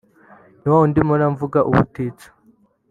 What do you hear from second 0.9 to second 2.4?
mpora mvuga ubutitsa